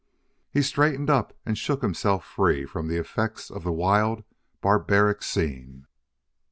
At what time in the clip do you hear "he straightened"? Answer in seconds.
0.49-1.11